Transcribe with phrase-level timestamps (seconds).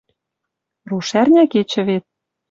[0.89, 2.05] Рушӓрня кечӹ вет